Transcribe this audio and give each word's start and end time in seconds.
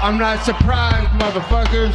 I'm 0.00 0.16
not 0.16 0.44
surprised, 0.44 1.10
motherfuckers. 1.18 1.92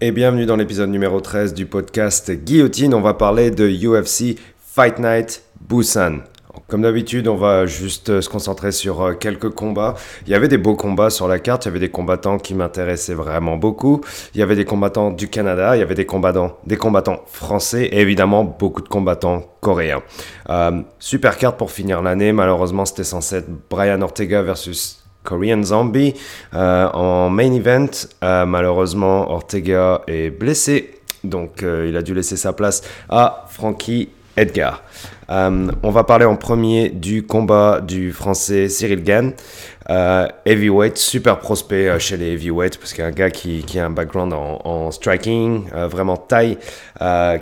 Et 0.00 0.12
bienvenue 0.12 0.46
dans 0.46 0.54
l'épisode 0.54 0.88
numéro 0.90 1.20
13 1.20 1.54
du 1.54 1.66
podcast 1.66 2.30
Guillotine. 2.30 2.94
On 2.94 3.00
va 3.00 3.14
parler 3.14 3.50
de 3.50 3.68
UFC 3.68 4.38
Fight 4.64 5.00
Night 5.00 5.42
Busan. 5.68 6.20
Comme 6.68 6.82
d'habitude, 6.82 7.28
on 7.28 7.36
va 7.36 7.64
juste 7.64 8.10
euh, 8.10 8.20
se 8.20 8.28
concentrer 8.28 8.72
sur 8.72 9.00
euh, 9.00 9.14
quelques 9.14 9.48
combats. 9.48 9.94
Il 10.26 10.32
y 10.32 10.34
avait 10.34 10.48
des 10.48 10.58
beaux 10.58 10.76
combats 10.76 11.08
sur 11.08 11.26
la 11.26 11.38
carte, 11.38 11.64
il 11.64 11.68
y 11.68 11.70
avait 11.70 11.78
des 11.78 11.88
combattants 11.88 12.36
qui 12.36 12.54
m'intéressaient 12.54 13.14
vraiment 13.14 13.56
beaucoup. 13.56 14.02
Il 14.34 14.40
y 14.40 14.42
avait 14.42 14.54
des 14.54 14.66
combattants 14.66 15.10
du 15.10 15.28
Canada, 15.28 15.74
il 15.74 15.78
y 15.78 15.82
avait 15.82 15.94
des 15.94 16.04
combattants, 16.04 16.58
des 16.66 16.76
combattants 16.76 17.22
français 17.24 17.84
et 17.84 18.00
évidemment 18.02 18.44
beaucoup 18.44 18.82
de 18.82 18.88
combattants 18.88 19.44
coréens. 19.62 20.02
Euh, 20.50 20.82
super 20.98 21.38
carte 21.38 21.56
pour 21.56 21.70
finir 21.70 22.02
l'année. 22.02 22.32
Malheureusement, 22.32 22.84
c'était 22.84 23.02
censé 23.02 23.36
être 23.36 23.48
Brian 23.70 24.02
Ortega 24.02 24.42
versus 24.42 25.02
Korean 25.24 25.62
Zombie 25.62 26.12
en 26.52 27.30
main 27.30 27.52
event. 27.54 27.90
malheureusement, 28.22 29.30
Ortega 29.30 30.02
est 30.06 30.28
blessé. 30.28 31.00
Donc, 31.24 31.62
il 31.62 31.96
a 31.96 32.02
dû 32.02 32.14
laisser 32.14 32.36
sa 32.36 32.52
place 32.52 32.82
à 33.08 33.46
Frankie 33.48 34.10
Edgar. 34.36 34.82
Euh, 35.30 35.70
on 35.82 35.90
va 35.90 36.04
parler 36.04 36.24
en 36.24 36.36
premier 36.36 36.88
du 36.88 37.26
combat 37.26 37.80
du 37.80 38.12
français 38.12 38.68
Cyril 38.68 39.02
Gann. 39.02 39.32
Euh, 39.90 40.26
heavyweight, 40.44 40.98
super 40.98 41.38
prospect 41.38 41.88
euh, 41.88 41.98
chez 41.98 42.18
les 42.18 42.32
heavyweights 42.32 42.76
parce 42.76 42.92
qu'il 42.92 43.00
y 43.00 43.06
a 43.06 43.08
un 43.08 43.12
gars 43.12 43.30
qui, 43.30 43.64
a 43.78 43.86
un 43.86 43.90
background 43.90 44.34
en, 44.34 44.90
striking, 44.90 45.64
vraiment 45.90 46.16
taille, 46.16 46.58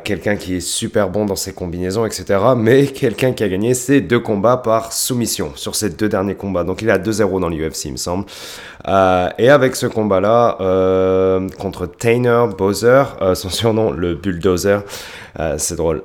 quelqu'un 0.04 0.36
qui 0.36 0.56
est 0.56 0.60
super 0.60 1.08
bon 1.08 1.24
dans 1.24 1.36
ses 1.36 1.52
combinaisons, 1.52 2.06
etc. 2.06 2.38
Mais 2.56 2.86
quelqu'un 2.86 3.32
qui 3.32 3.42
a 3.42 3.48
gagné 3.48 3.74
ses 3.74 4.00
deux 4.00 4.20
combats 4.20 4.56
par 4.56 4.92
soumission 4.92 5.52
sur 5.54 5.74
ses 5.74 5.90
deux 5.90 6.08
derniers 6.08 6.34
combats. 6.34 6.64
Donc 6.64 6.82
il 6.82 6.88
est 6.88 6.92
à 6.92 6.98
2-0 6.98 7.40
dans 7.40 7.48
l'UFC, 7.48 7.86
il 7.86 7.92
me 7.92 7.96
semble. 7.96 8.26
et 8.86 9.50
avec 9.50 9.76
ce 9.76 9.86
combat-là, 9.86 10.56
contre 11.58 11.86
Tainer 11.86 12.46
Bowser, 12.56 13.04
son 13.34 13.48
surnom 13.48 13.90
le 13.90 14.14
bulldozer, 14.14 14.82
c'est 15.58 15.76
drôle, 15.76 16.02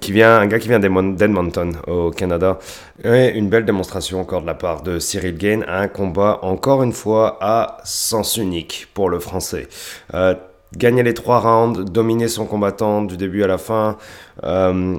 qui 0.00 0.12
vient, 0.12 0.36
un 0.36 0.46
gars 0.46 0.58
qui 0.58 0.68
vient 0.68 0.80
d'Edmonton 1.14 1.72
au 1.86 2.10
Canada. 2.10 2.58
Et 3.02 3.30
une 3.30 3.48
belle 3.48 3.64
démonstration 3.64 4.20
encore 4.20 4.42
de 4.42 4.46
la 4.46 4.54
part 4.54 4.82
de 4.82 4.98
Cyril 4.98 5.36
Gain. 5.36 5.60
Un 5.68 5.88
combat 5.88 6.38
encore 6.42 6.82
une 6.82 6.92
fois 6.92 7.38
à 7.40 7.78
sens 7.84 8.36
unique 8.36 8.88
pour 8.94 9.10
le 9.10 9.18
français. 9.18 9.68
Euh, 10.14 10.34
gagner 10.76 11.02
les 11.02 11.14
trois 11.14 11.40
rounds, 11.40 11.84
dominer 11.84 12.28
son 12.28 12.46
combattant 12.46 13.02
du 13.02 13.16
début 13.16 13.42
à 13.42 13.46
la 13.46 13.58
fin. 13.58 13.96
Euh, 14.44 14.96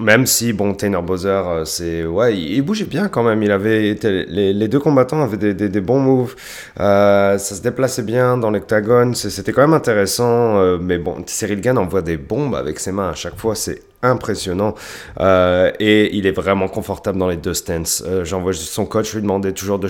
même 0.00 0.26
si, 0.26 0.52
bon, 0.52 0.74
Tanner 0.74 1.02
Bowser, 1.02 1.28
euh, 1.28 1.64
c'est. 1.64 2.04
Ouais, 2.06 2.36
il, 2.38 2.62
bougeait 2.62 2.84
bien 2.84 3.08
quand 3.08 3.24
même. 3.24 3.42
Il 3.42 3.50
avait. 3.50 3.94
Les, 4.02 4.52
les 4.52 4.68
deux 4.68 4.78
combattants 4.78 5.22
avaient 5.22 5.54
des, 5.54 5.80
bons 5.80 5.98
moves. 5.98 6.36
Ça 6.76 7.38
se 7.38 7.60
déplaçait 7.62 8.02
bien 8.02 8.38
dans 8.38 8.50
l'octagone. 8.50 9.14
C'était 9.14 9.52
quand 9.52 9.62
même 9.62 9.74
intéressant. 9.74 10.78
Mais 10.78 10.98
bon, 10.98 11.16
Cyril 11.26 11.60
Gann 11.60 11.78
envoie 11.78 12.02
des 12.02 12.16
bombes 12.16 12.54
avec 12.54 12.78
ses 12.78 12.92
mains 12.92 13.10
à 13.10 13.14
chaque 13.14 13.36
fois. 13.36 13.56
C'est 13.56 13.87
impressionnant. 14.02 14.74
et 15.20 16.16
il 16.16 16.26
est 16.26 16.32
vraiment 16.32 16.68
confortable 16.68 17.18
dans 17.18 17.28
les 17.28 17.36
deux 17.36 17.54
stances. 17.54 18.04
J'envoie 18.22 18.52
son 18.52 18.86
coach 18.86 19.14
lui 19.14 19.22
demandait 19.22 19.52
toujours 19.52 19.78
de, 19.78 19.88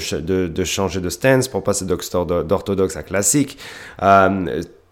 changer 0.64 1.00
de 1.00 1.08
stance 1.08 1.48
pour 1.48 1.62
passer 1.62 1.84
d'orthodoxe 1.84 2.96
à 2.96 3.02
classique. 3.02 3.58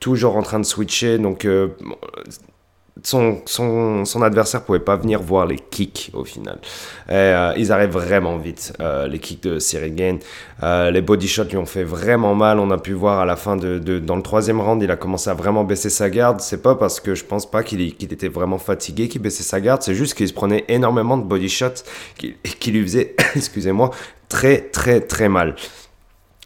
toujours 0.01 0.37
en 0.37 0.43
train 0.43 0.61
de 0.61 0.65
switcher. 0.65 1.19
Donc 1.19 1.47
son, 3.03 3.43
son, 3.45 4.05
son, 4.05 4.23
adversaire 4.23 4.63
pouvait 4.63 4.79
pas 4.79 4.97
venir 4.97 5.21
voir 5.21 5.47
les 5.47 5.59
kicks 5.59 6.11
au 6.15 6.25
final. 6.25 6.59
Euh, 7.11 7.53
ils 7.57 7.71
arrivent 7.71 7.91
vraiment 7.91 8.39
vite, 8.39 8.73
euh, 8.81 9.07
les 9.07 9.19
kicks 9.19 9.43
de 9.43 9.59
Cyril 9.59 9.95
Gain. 9.95 10.19
Euh, 10.63 10.91
les 10.91 11.03
body 11.03 11.29
shots 11.29 11.45
lui 11.45 11.59
ont 11.59 11.67
fait 11.67 11.85
vraiment 11.85 12.35
mal. 12.35 12.59
On 12.59 12.71
a 12.71 12.79
pu 12.79 12.93
voir 12.93 13.21
à 13.21 13.27
la 13.27 13.37
fin 13.37 13.57
de, 13.57 13.79
de 13.79 13.99
dans 13.99 14.17
le 14.17 14.23
troisième 14.23 14.61
round, 14.61 14.83
il 14.83 14.91
a 14.91 14.97
commencé 14.97 15.29
à 15.29 15.35
vraiment 15.35 15.65
baisser 15.65 15.91
sa 15.91 16.09
garde. 16.09 16.41
C'est 16.41 16.63
pas 16.63 16.75
parce 16.75 17.01
que 17.01 17.15
je 17.15 17.25
pense 17.25 17.51
pas 17.51 17.63
qu'il 17.63 17.83
était 17.83 18.29
vraiment 18.29 18.59
fatigué 18.59 19.09
qu'il 19.09 19.21
baissait 19.21 19.43
sa 19.43 19.61
garde. 19.61 19.83
C'est 19.83 19.95
juste 19.95 20.15
qu'il 20.15 20.29
se 20.29 20.35
prenait 20.35 20.65
énormément 20.69 21.19
de 21.19 21.25
body 21.25 21.49
shots 21.49 21.85
qui, 22.17 22.35
qui 22.61 22.71
lui 22.71 22.83
faisaient, 22.83 23.15
excusez-moi, 23.37 23.91
très 24.29 24.59
très 24.61 25.01
très 25.01 25.29
mal. 25.29 25.55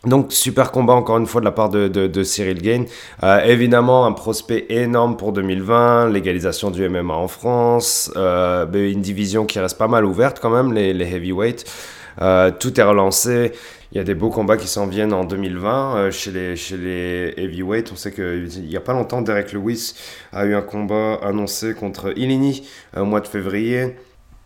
Donc 0.07 0.33
super 0.33 0.73
combat 0.73 0.95
encore 0.95 1.19
une 1.19 1.27
fois 1.27 1.43
de 1.43 1.45
la 1.45 1.53
part 1.53 1.69
de, 1.69 1.87
de, 1.87 2.23
Cyril 2.23 2.63
Gain. 2.63 2.85
Euh, 3.23 3.45
évidemment 3.45 4.07
un 4.07 4.13
prospect 4.13 4.65
énorme 4.71 5.17
pour 5.19 5.33
2020, 5.33 6.09
légalisation 6.09 6.71
du 6.71 6.89
MMA 6.89 7.13
en 7.13 7.29
France, 7.29 8.11
euh, 8.17 8.67
une 8.73 9.03
division 9.03 9.45
qui 9.45 9.59
reste 9.59 9.77
pas 9.77 9.89
mal 9.89 10.07
ouverte 10.07 10.39
quand 10.41 10.49
même, 10.49 10.73
les, 10.73 10.95
les 10.95 11.15
heavyweights. 11.15 11.71
Euh, 12.23 12.51
tout 12.51 12.81
est 12.81 12.83
relancé. 12.83 13.53
Il 13.93 13.99
y 13.99 14.01
a 14.01 14.05
des 14.05 14.15
beaux 14.15 14.31
combats 14.31 14.57
qui 14.57 14.69
s'en 14.69 14.87
viennent 14.87 15.13
en 15.13 15.25
2020 15.25 16.11
chez, 16.13 16.31
les, 16.31 16.57
chez 16.57 16.77
les 16.79 17.35
heavyweights. 17.37 17.91
On 17.93 17.97
sait 17.97 18.13
qu'il 18.13 18.49
n'y 18.69 18.77
a 18.77 18.81
pas 18.81 18.93
longtemps, 18.95 19.21
Derek 19.21 19.53
Lewis 19.53 19.95
a 20.33 20.47
eu 20.47 20.55
un 20.55 20.63
combat 20.63 21.19
annoncé 21.23 21.75
contre 21.75 22.17
Illini 22.17 22.67
au 22.97 23.05
mois 23.05 23.21
de 23.21 23.27
février. 23.27 23.97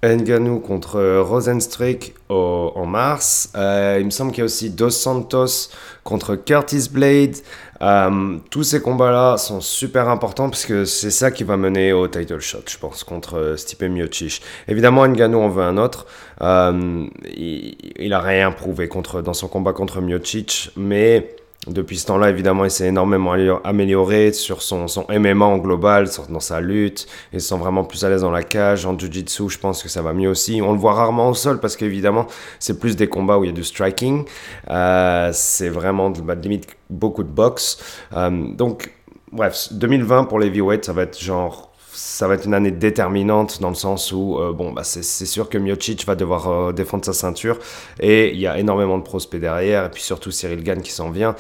Nganou 0.04 0.60
contre 0.60 1.20
Rosenstrick 1.20 2.14
en 2.28 2.86
mars. 2.86 3.50
Euh, 3.56 3.98
il 4.00 4.06
me 4.06 4.10
semble 4.10 4.30
qu'il 4.32 4.40
y 4.40 4.42
a 4.42 4.44
aussi 4.44 4.70
Dos 4.70 4.90
Santos 4.90 5.70
contre 6.02 6.36
Curtis 6.36 6.88
Blade. 6.90 7.36
Euh, 7.82 8.38
tous 8.50 8.62
ces 8.62 8.80
combats-là 8.80 9.36
sont 9.36 9.60
super 9.60 10.08
importants 10.08 10.48
parce 10.48 10.64
que 10.64 10.84
c'est 10.84 11.10
ça 11.10 11.30
qui 11.30 11.44
va 11.44 11.56
mener 11.56 11.92
au 11.92 12.08
title 12.08 12.40
shot, 12.40 12.62
je 12.68 12.78
pense, 12.78 13.04
contre 13.04 13.54
Stipe 13.56 13.82
Miocic. 13.82 14.42
Évidemment, 14.68 15.06
Nganou 15.06 15.40
en 15.40 15.48
veut 15.48 15.64
un 15.64 15.76
autre. 15.76 16.06
Euh, 16.40 17.06
il, 17.36 17.76
il, 17.98 18.12
a 18.12 18.20
rien 18.20 18.52
prouvé 18.52 18.88
contre, 18.88 19.22
dans 19.22 19.34
son 19.34 19.48
combat 19.48 19.72
contre 19.72 20.00
Miocic, 20.00 20.70
mais 20.76 21.36
depuis 21.66 21.98
ce 21.98 22.06
temps-là, 22.06 22.28
évidemment, 22.28 22.64
il 22.64 22.70
s'est 22.70 22.88
énormément 22.88 23.32
amélioré 23.64 24.32
sur 24.32 24.60
son, 24.62 24.86
MMA 25.08 25.44
en 25.44 25.58
global, 25.58 26.08
dans 26.28 26.40
sa 26.40 26.60
lutte. 26.60 27.06
Il 27.32 27.40
se 27.40 27.48
sent 27.48 27.56
vraiment 27.56 27.84
plus 27.84 28.04
à 28.04 28.10
l'aise 28.10 28.20
dans 28.20 28.30
la 28.30 28.42
cage. 28.42 28.84
En 28.84 28.98
jiu-jitsu, 28.98 29.48
je 29.48 29.58
pense 29.58 29.82
que 29.82 29.88
ça 29.88 30.02
va 30.02 30.12
mieux 30.12 30.28
aussi. 30.28 30.60
On 30.62 30.72
le 30.72 30.78
voit 30.78 30.92
rarement 30.92 31.30
au 31.30 31.34
sol 31.34 31.60
parce 31.60 31.76
qu'évidemment, 31.76 32.26
c'est 32.58 32.78
plus 32.78 32.96
des 32.96 33.08
combats 33.08 33.38
où 33.38 33.44
il 33.44 33.48
y 33.48 33.50
a 33.50 33.54
du 33.54 33.64
striking. 33.64 34.24
Euh, 34.70 35.30
c'est 35.32 35.70
vraiment 35.70 36.10
bah, 36.10 36.34
limite 36.34 36.66
beaucoup 36.90 37.22
de 37.22 37.30
boxe. 37.30 37.78
Euh, 38.14 38.30
donc, 38.30 38.92
bref, 39.32 39.68
2020 39.72 40.24
pour 40.24 40.38
les 40.38 40.48
heavyweights, 40.48 40.84
ça 40.84 40.92
va 40.92 41.02
être 41.02 41.18
genre 41.18 41.73
ça 41.94 42.28
va 42.28 42.34
être 42.34 42.46
une 42.46 42.54
année 42.54 42.70
déterminante 42.70 43.60
dans 43.60 43.68
le 43.68 43.74
sens 43.74 44.12
où 44.12 44.38
euh, 44.38 44.52
bon 44.52 44.72
bah 44.72 44.82
c'est 44.84 45.02
sûr 45.02 45.48
que 45.48 45.58
Miocic 45.58 46.04
va 46.06 46.14
devoir 46.14 46.48
euh, 46.48 46.72
défendre 46.72 47.04
sa 47.04 47.12
ceinture 47.12 47.58
et 48.00 48.32
il 48.32 48.40
y 48.40 48.46
a 48.46 48.58
énormément 48.58 48.98
de 48.98 49.02
prospects 49.02 49.40
derrière 49.40 49.84
et 49.86 49.90
puis 49.90 50.02
surtout 50.02 50.30
Cyril 50.30 50.62
Gann 50.62 50.82
qui 50.82 50.92
s'en 50.92 51.10
vient. 51.10 51.36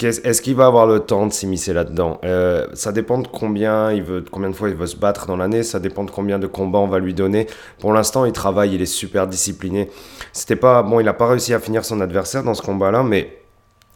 Est-ce 0.00 0.42
qu'il 0.42 0.54
va 0.54 0.66
avoir 0.66 0.86
le 0.86 1.00
temps 1.00 1.26
de 1.26 1.32
s'immiscer 1.32 1.72
là-dedans? 1.72 2.20
Euh, 2.22 2.66
Ça 2.74 2.92
dépend 2.92 3.18
de 3.18 3.26
combien 3.26 3.90
il 3.90 4.02
veut, 4.04 4.24
combien 4.30 4.48
de 4.48 4.54
fois 4.54 4.68
il 4.68 4.76
veut 4.76 4.86
se 4.86 4.96
battre 4.96 5.26
dans 5.26 5.36
l'année. 5.36 5.64
Ça 5.64 5.80
dépend 5.80 6.04
de 6.04 6.10
combien 6.12 6.38
de 6.38 6.46
combats 6.46 6.78
on 6.78 6.86
va 6.86 7.00
lui 7.00 7.14
donner. 7.14 7.48
Pour 7.80 7.92
l'instant, 7.92 8.24
il 8.24 8.32
travaille, 8.32 8.74
il 8.74 8.80
est 8.80 8.86
super 8.86 9.26
discipliné. 9.26 9.90
C'était 10.32 10.54
pas 10.54 10.84
bon, 10.84 11.00
il 11.00 11.04
n'a 11.04 11.14
pas 11.14 11.26
réussi 11.26 11.52
à 11.52 11.58
finir 11.58 11.84
son 11.84 12.00
adversaire 12.00 12.44
dans 12.44 12.54
ce 12.54 12.62
combat-là, 12.62 13.02
mais 13.02 13.37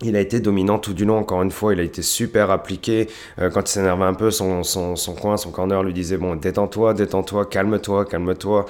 il 0.03 0.17
a 0.17 0.21
été 0.21 0.41
dominant 0.41 0.79
tout 0.79 0.95
du 0.95 1.05
long, 1.05 1.19
encore 1.19 1.43
une 1.43 1.51
fois, 1.51 1.73
il 1.73 1.81
a 1.81 1.83
été 1.83 2.03
super 2.03 2.51
appliqué. 2.51 3.09
Euh, 3.39 3.51
quand 3.51 3.63
il 3.63 3.73
s'énervait 3.73 4.05
un 4.05 4.15
peu, 4.15 4.31
son, 4.31 4.63
son, 4.63 4.97
son, 4.97 5.15
coin, 5.15 5.37
son 5.37 5.51
corner 5.51 5.83
lui 5.83 5.93
disait 5.93 6.17
Bon, 6.17 6.37
détends-toi, 6.37 6.95
détends-toi, 6.95 7.47
calme-toi, 7.47 8.05
calme-toi. 8.05 8.67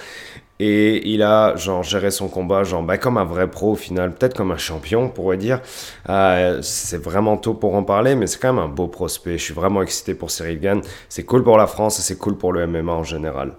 Et 0.60 1.10
il 1.12 1.22
a 1.22 1.56
genre 1.56 1.82
géré 1.82 2.12
son 2.12 2.28
combat 2.28 2.62
genre 2.62 2.84
bah, 2.84 2.97
comme 2.97 3.19
un 3.19 3.25
vrai 3.25 3.50
pro 3.50 3.72
au 3.72 3.75
final, 3.75 4.15
peut-être 4.15 4.37
comme 4.37 4.53
un 4.53 4.56
champion 4.56 5.04
on 5.04 5.09
pourrait 5.09 5.37
dire. 5.37 5.60
Euh, 6.09 6.60
c'est 6.62 7.03
vraiment 7.03 7.37
tôt 7.37 7.54
pour 7.54 7.75
en 7.75 7.82
parler, 7.82 8.15
mais 8.15 8.28
c'est 8.28 8.38
quand 8.38 8.53
même 8.53 8.62
un 8.62 8.69
beau 8.69 8.87
prospect. 8.87 9.38
Je 9.38 9.42
suis 9.42 9.54
vraiment 9.54 9.82
excité 9.82 10.15
pour 10.15 10.31
Cyril 10.31 10.60
Gann. 10.60 10.81
C'est 11.09 11.25
cool 11.25 11.42
pour 11.42 11.59
la 11.59 11.66
France 11.66 11.98
et 11.98 12.03
c'est 12.03 12.16
cool 12.16 12.37
pour 12.37 12.53
le 12.53 12.66
MMA 12.69 12.92
en 12.92 13.03
général. 13.03 13.54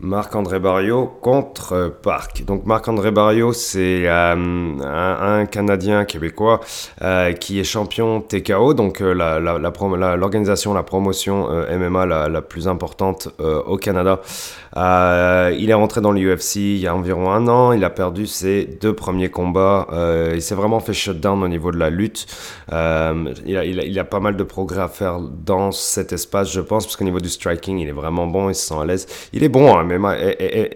Marc-André 0.00 0.60
Barrio 0.60 1.10
contre 1.20 1.92
Park. 2.02 2.44
Donc 2.46 2.66
Marc-André 2.66 3.10
Barrio, 3.10 3.52
c'est 3.52 4.02
euh, 4.06 4.34
un, 4.80 5.44
Canadien 5.46 6.04
québécois 6.04 6.60
euh, 7.02 7.32
qui 7.32 7.58
est 7.58 7.64
champion 7.64 8.20
TKO, 8.20 8.74
donc 8.74 9.00
euh, 9.00 9.12
l'organisation, 9.12 10.72
la, 10.72 10.84
promotion 10.84 11.48
MMA 11.48 12.06
la, 12.06 12.42
plus 12.42 12.68
importante 12.68 13.28
au 13.38 13.76
Canada. 13.76 14.20
il 14.76 15.70
est 15.70 15.74
rentré 15.74 16.00
dans 16.00 16.12
l'UFC 16.12 16.56
il 16.56 16.78
y 16.78 16.86
a 16.86 16.94
environ 16.94 17.32
un 17.32 17.48
an, 17.48 17.72
il 17.72 17.82
a 17.84 17.90
perdu 17.90 18.26
ses 18.26 18.64
deux 18.80 18.94
premiers 18.94 19.30
combats, 19.30 19.88
il 20.32 20.42
s'est 20.42 20.54
vraiment 20.54 20.78
fait 20.78 20.92
shutdown 20.92 21.42
au 21.42 21.48
niveau 21.48 21.72
de 21.72 21.78
la 21.78 21.90
lutte. 21.90 22.26
il, 22.70 22.76
a, 22.76 23.64
il, 23.64 23.98
a, 23.98 24.04
pas 24.04 24.20
mal 24.20 24.36
de 24.36 24.44
progrès 24.44 24.82
à 24.82 24.88
faire 24.88 25.18
dans 25.20 25.72
cet 25.72 26.12
espace, 26.12 26.52
je 26.52 26.60
pense, 26.60 26.86
parce 26.86 26.96
qu'au 26.96 27.04
niveau 27.04 27.20
du 27.20 27.28
striking, 27.28 27.78
il 27.78 27.88
est 27.88 27.92
vraiment 27.92 28.26
bon, 28.26 28.48
il 28.48 28.54
se 28.54 28.68
sent 28.68 28.80
à 28.80 28.84
l'aise. 28.84 29.06
Il 29.32 29.42
est 29.42 29.48
bon, 29.48 29.76
hein, 29.76 29.87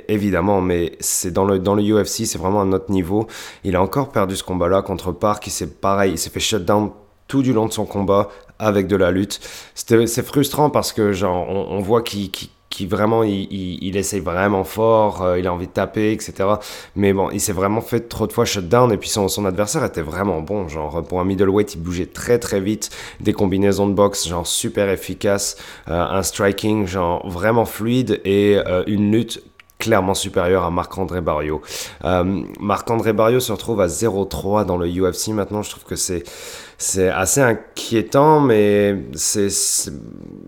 évidemment, 0.09 0.61
mais 0.61 0.93
c'est 1.01 1.33
dans 1.33 1.45
le, 1.45 1.59
dans 1.59 1.75
le 1.75 1.83
UFC, 1.83 2.27
c'est 2.27 2.39
vraiment 2.39 2.61
un 2.61 2.73
autre 2.73 2.91
niveau. 2.91 3.27
Il 3.65 3.77
a 3.77 3.83
encore 3.83 4.11
perdu 4.11 4.37
ce 4.37 4.45
combat-là 4.45 4.83
contre 4.83 5.13
Park, 5.13 5.47
il 5.47 5.51
s'est 5.51 5.67
pareil, 5.67 6.13
il 6.13 6.19
s'est 6.19 6.31
fait 6.31 6.41
shutdown 6.41 6.91
tout 7.29 7.43
du 7.43 7.53
long 7.53 7.67
de 7.67 7.73
son 7.73 7.87
combat 7.87 8.29
avec 8.59 8.87
de 8.87 8.97
la 8.97 9.11
lutte. 9.11 9.41
C'est 9.75 10.23
frustrant 10.23 10.71
parce 10.71 10.93
que 10.93 11.13
genre, 11.13 11.49
on, 11.49 11.81
voit 11.81 12.03
qu'il 12.03 12.31
qui 12.73 12.87
vraiment, 12.87 13.23
il, 13.23 13.79
il, 13.83 13.97
essaye 13.99 14.21
vraiment 14.21 14.65
fort, 14.65 15.23
euh, 15.23 15.39
il 15.39 15.47
a 15.47 15.53
envie 15.53 15.67
de 15.67 15.73
taper, 15.73 16.11
etc. 16.11 16.49
Mais 16.97 17.13
bon, 17.13 17.29
il 17.31 17.39
s'est 17.39 17.53
vraiment 17.53 17.83
fait 17.83 18.09
trop 18.09 18.27
de 18.27 18.33
fois 18.33 18.47
shutdown, 18.47 18.91
et 18.91 18.97
puis 18.97 19.11
son, 19.11 19.45
adversaire 19.45 19.85
était 19.85 20.01
vraiment 20.01 20.41
bon. 20.41 20.69
Genre, 20.69 21.03
pour 21.05 21.21
un 21.21 21.25
middleweight, 21.25 21.75
il 21.75 21.83
bougeait 21.83 22.07
très 22.07 22.39
très 22.39 22.61
vite, 22.61 22.89
des 23.21 23.35
combinaisons 23.35 23.87
de 23.87 23.93
boxe, 23.93 24.27
genre 24.27 24.47
super 24.47 24.89
efficaces, 24.89 25.59
euh, 25.89 26.03
un 26.03 26.23
striking, 26.23 26.87
genre 26.87 27.29
vraiment 27.29 27.67
fluide, 27.67 28.23
et 28.25 28.57
euh, 28.57 28.85
une 28.87 29.13
lutte 29.13 29.43
clairement 29.79 30.15
supérieure 30.15 30.65
à 30.65 30.71
Marc-André 30.71 31.21
Barrio. 31.21 31.61
Marc-André 32.61 33.13
Barrio 33.13 33.41
se 33.41 33.51
retrouve 33.51 33.81
à 33.81 33.89
0-3 33.89 34.65
dans 34.65 34.77
le 34.77 34.87
UFC 34.87 35.29
maintenant, 35.29 35.63
je 35.63 35.71
trouve 35.71 35.83
que 35.83 35.97
c'est 35.97 36.23
c'est 36.83 37.09
assez 37.11 37.41
inquiétant, 37.41 38.41
mais 38.41 38.97
c'est, 39.15 39.49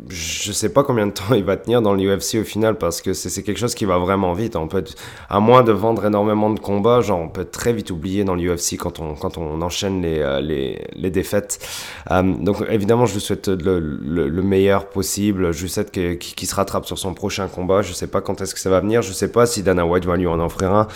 je 0.08 0.52
sais 0.52 0.68
pas 0.68 0.82
combien 0.82 1.06
de 1.06 1.12
temps 1.12 1.32
il 1.34 1.44
va 1.44 1.56
tenir 1.56 1.80
dans 1.80 1.94
l'UFC 1.94 2.40
au 2.40 2.44
final 2.44 2.76
parce 2.76 3.00
que 3.02 3.12
c'est 3.12 3.42
quelque 3.44 3.58
chose 3.58 3.74
qui 3.76 3.84
va 3.84 3.98
vraiment 3.98 4.32
vite. 4.32 4.56
On 4.56 4.66
peut, 4.66 4.82
à 5.30 5.38
moins 5.38 5.62
de 5.62 5.70
vendre 5.70 6.04
énormément 6.04 6.50
de 6.50 6.58
combats, 6.58 7.02
genre 7.02 7.20
on 7.20 7.28
peut 7.28 7.44
très 7.44 7.72
vite 7.72 7.92
oublier 7.92 8.24
dans 8.24 8.34
l'UFC 8.34 8.76
quand 8.76 8.98
on, 8.98 9.14
quand 9.14 9.38
on 9.38 9.62
enchaîne 9.62 10.02
les, 10.02 10.18
euh, 10.18 10.40
les, 10.40 10.84
les 10.96 11.10
défaites. 11.10 11.64
Euh, 12.10 12.22
donc 12.22 12.64
évidemment, 12.68 13.06
je 13.06 13.14
lui 13.14 13.20
souhaite 13.20 13.46
le, 13.46 13.78
le, 13.78 14.42
meilleur 14.42 14.88
possible. 14.88 15.52
Je 15.52 15.62
lui 15.62 15.70
souhaite 15.70 15.92
qu'il 15.92 16.48
se 16.48 16.54
rattrape 16.56 16.84
sur 16.84 16.98
son 16.98 17.14
prochain 17.14 17.46
combat. 17.46 17.82
Je 17.82 17.92
sais 17.92 18.08
pas 18.08 18.20
quand 18.20 18.40
est-ce 18.40 18.54
que 18.54 18.60
ça 18.60 18.70
va 18.70 18.80
venir. 18.80 19.02
Je 19.02 19.12
sais 19.12 19.30
pas 19.30 19.46
si 19.46 19.62
Dana 19.62 19.86
White 19.86 20.04
va 20.04 20.16
lui 20.16 20.26
en 20.26 20.40
offrir 20.40 20.72
un. 20.72 20.88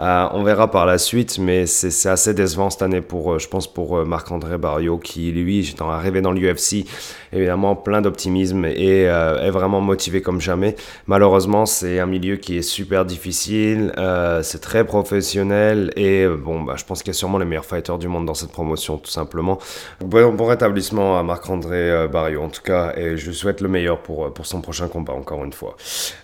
Euh, 0.00 0.28
on 0.32 0.42
verra 0.42 0.68
par 0.68 0.84
la 0.84 0.98
suite, 0.98 1.38
mais 1.38 1.66
c'est 1.66 2.08
assez 2.08 2.34
décevant 2.34 2.70
cette 2.70 2.82
année 2.82 3.00
pour, 3.00 3.38
je 3.38 3.46
pense, 3.46 3.72
pour 3.72 4.04
Marc-André 4.04 4.58
Qui 5.02 5.30
lui, 5.32 5.68
étant 5.68 5.90
arrivé 5.90 6.20
dans 6.20 6.32
l'UFC, 6.32 6.84
évidemment 7.32 7.76
plein 7.76 8.00
d'optimisme 8.00 8.64
et 8.64 9.08
euh, 9.08 9.46
est 9.46 9.50
vraiment 9.50 9.80
motivé 9.80 10.20
comme 10.22 10.40
jamais. 10.40 10.76
Malheureusement, 11.06 11.66
c'est 11.66 12.00
un 12.00 12.06
milieu 12.06 12.36
qui 12.36 12.56
est 12.56 12.62
super 12.62 13.04
difficile, 13.04 13.92
euh, 13.98 14.42
c'est 14.42 14.60
très 14.60 14.84
professionnel 14.84 15.92
et 15.96 16.24
euh, 16.24 16.36
bon, 16.36 16.62
bah, 16.62 16.74
je 16.76 16.84
pense 16.84 17.02
qu'il 17.02 17.12
y 17.12 17.16
a 17.16 17.18
sûrement 17.18 17.38
les 17.38 17.44
meilleurs 17.44 17.64
fighters 17.64 17.98
du 17.98 18.08
monde 18.08 18.26
dans 18.26 18.34
cette 18.34 18.52
promotion, 18.52 18.98
tout 18.98 19.10
simplement. 19.10 19.58
Bon, 20.00 20.36
rétablissement 20.44 21.18
à 21.18 21.22
Marc-André 21.22 22.08
Barrio 22.08 22.42
en 22.42 22.48
tout 22.48 22.62
cas, 22.62 22.92
et 22.96 23.16
je 23.16 23.30
souhaite 23.30 23.60
le 23.60 23.68
meilleur 23.68 24.00
pour, 24.02 24.32
pour 24.32 24.46
son 24.46 24.60
prochain 24.60 24.88
combat, 24.88 25.12
encore 25.12 25.44
une 25.44 25.52
fois. 25.52 25.76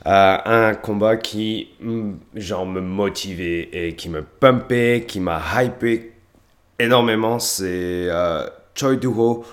un 0.05 0.75
combat 0.75 1.17
qui, 1.17 1.69
mm, 1.81 2.13
genre, 2.35 2.67
me 2.67 2.81
motivait 2.81 3.69
et 3.73 3.95
qui 3.95 4.09
me 4.09 4.23
pumpait, 4.23 5.05
qui 5.07 5.21
m'a 5.21 5.41
hypé 5.63 6.16
énormément, 6.79 7.39
c'est 7.39 8.09
euh, 8.11 8.47
Choi 8.75 8.97
Doo-ho, 8.97 9.45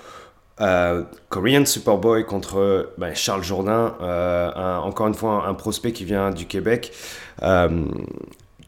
euh, 0.60 1.02
Korean 1.28 1.64
Superboy 1.64 2.24
contre 2.24 2.92
ben, 2.98 3.14
Charles 3.14 3.42
Jourdain, 3.42 3.96
euh, 4.00 4.76
encore 4.78 5.08
une 5.08 5.14
fois 5.14 5.46
un, 5.46 5.54
prospect 5.54 5.92
qui 5.92 6.04
vient 6.04 6.30
du 6.30 6.46
Québec 6.46 6.92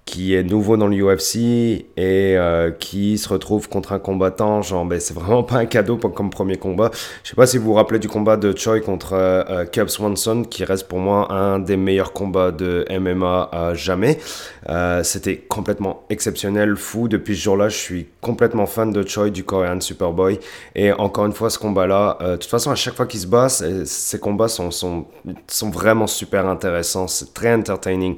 qui 0.06 0.36
est 0.36 0.44
nouveau 0.44 0.76
dans 0.76 0.86
l'UFC 0.86 1.36
et 1.36 1.84
euh, 1.98 2.70
qui 2.70 3.18
se 3.18 3.28
retrouve 3.28 3.68
contre 3.68 3.92
un 3.92 3.98
combattant, 3.98 4.62
genre, 4.62 4.84
ben, 4.84 5.00
c'est 5.00 5.12
vraiment 5.12 5.42
pas 5.42 5.56
un 5.56 5.66
cadeau 5.66 5.96
comme 5.96 6.30
premier 6.30 6.56
combat. 6.56 6.92
Je 7.24 7.30
sais 7.30 7.34
pas 7.34 7.46
si 7.46 7.58
vous 7.58 7.64
vous 7.64 7.74
rappelez 7.74 7.98
du 7.98 8.08
combat 8.08 8.36
de 8.36 8.56
Choi 8.56 8.80
contre 8.80 9.14
euh, 9.14 9.42
euh 9.50 9.64
Cub 9.66 9.88
Swanson, 9.88 10.44
qui 10.44 10.64
reste 10.64 10.86
pour 10.86 11.00
moi 11.00 11.32
un 11.32 11.58
des 11.58 11.76
meilleurs 11.76 12.12
combats 12.12 12.52
de 12.52 12.86
MMA 12.88 13.48
à 13.50 13.74
jamais. 13.74 14.18
Euh, 14.68 15.02
C'était 15.02 15.38
complètement 15.38 16.04
exceptionnel, 16.08 16.76
fou. 16.76 17.08
Depuis 17.08 17.36
ce 17.36 17.42
jour-là, 17.42 17.68
je 17.68 17.76
suis 17.76 18.06
complètement 18.20 18.66
fan 18.66 18.92
de 18.92 19.06
Choi, 19.06 19.30
du 19.30 19.42
Korean 19.42 19.80
Superboy. 19.80 20.38
Et 20.76 20.92
encore 20.92 21.26
une 21.26 21.32
fois, 21.32 21.50
ce 21.50 21.58
combat-là, 21.58 22.16
euh, 22.20 22.32
de 22.32 22.36
toute 22.36 22.50
façon, 22.50 22.70
à 22.70 22.76
chaque 22.76 22.94
fois 22.94 23.06
qu'il 23.06 23.20
se 23.20 23.26
bat, 23.26 23.48
ces 23.48 24.20
combats 24.20 24.48
sont, 24.48 24.70
sont, 24.70 25.06
sont 25.48 25.70
vraiment 25.70 26.06
super 26.06 26.46
intéressants. 26.46 27.08
C'est 27.08 27.34
très 27.34 27.52
entertaining. 27.52 28.16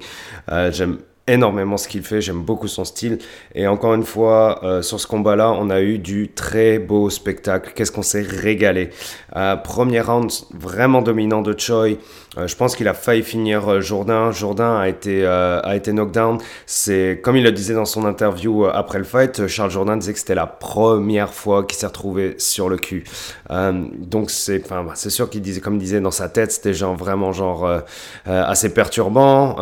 J'aime 0.70 0.98
énormément 1.28 1.76
ce 1.76 1.86
qu'il 1.86 2.02
fait, 2.02 2.20
j'aime 2.20 2.42
beaucoup 2.42 2.68
son 2.68 2.84
style. 2.84 3.18
Et 3.54 3.66
encore 3.66 3.94
une 3.94 4.04
fois, 4.04 4.60
euh, 4.64 4.82
sur 4.82 4.98
ce 4.98 5.06
combat-là, 5.06 5.52
on 5.52 5.70
a 5.70 5.80
eu 5.80 5.98
du 5.98 6.28
très 6.28 6.78
beau 6.78 7.10
spectacle. 7.10 7.72
Qu'est-ce 7.74 7.92
qu'on 7.92 8.02
s'est 8.02 8.22
régalé. 8.22 8.90
Euh, 9.36 9.56
premier 9.56 10.00
round 10.00 10.30
vraiment 10.52 11.02
dominant 11.02 11.42
de 11.42 11.54
Choi. 11.58 11.98
Euh, 12.36 12.46
je 12.46 12.56
pense 12.56 12.76
qu'il 12.76 12.88
a 12.88 12.94
failli 12.94 13.22
finir 13.22 13.80
Jourdain. 13.80 14.30
Jourdain 14.32 14.76
a 14.76 14.88
été, 14.88 15.24
a 15.26 15.74
été 15.74 15.92
knockdown. 15.92 16.38
C'est, 16.66 17.20
comme 17.22 17.36
il 17.36 17.44
le 17.44 17.52
disait 17.52 17.74
dans 17.74 17.84
son 17.84 18.04
interview 18.04 18.66
après 18.66 18.98
le 18.98 19.04
fight, 19.04 19.46
Charles 19.46 19.70
Jourdain 19.70 19.96
disait 19.96 20.12
que 20.12 20.18
c'était 20.18 20.34
la 20.34 20.46
première 20.46 21.32
fois 21.32 21.64
qu'il 21.64 21.78
s'est 21.78 21.86
retrouvé 21.86 22.34
sur 22.38 22.68
le 22.68 22.76
cul. 22.76 23.04
donc 23.50 24.30
c'est, 24.30 24.62
enfin, 24.64 24.84
bah, 24.84 24.92
c'est 24.94 25.10
sûr 25.10 25.30
qu'il 25.30 25.40
disait, 25.40 25.60
comme 25.60 25.74
il 25.74 25.80
disait 25.80 26.00
dans 26.00 26.10
sa 26.10 26.28
tête, 26.28 26.52
c'était 26.52 26.74
genre 26.74 26.94
vraiment 26.94 27.32
genre 27.32 27.82
assez 28.26 28.72
perturbant. 28.74 29.56